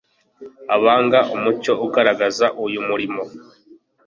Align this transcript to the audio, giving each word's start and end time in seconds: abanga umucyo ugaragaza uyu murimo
abanga 0.75 1.19
umucyo 1.35 1.73
ugaragaza 1.85 2.45
uyu 2.65 2.79
murimo 2.87 3.23